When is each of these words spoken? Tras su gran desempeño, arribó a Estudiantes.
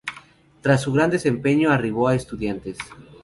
Tras 0.63 0.81
su 0.81 0.93
gran 0.93 1.11
desempeño, 1.11 1.69
arribó 1.71 2.07
a 2.07 2.15
Estudiantes. 2.15 2.79